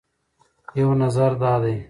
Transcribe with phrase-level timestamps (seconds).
[0.79, 1.77] یو نظر دا دی